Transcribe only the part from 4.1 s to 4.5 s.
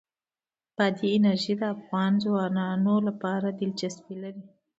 لري.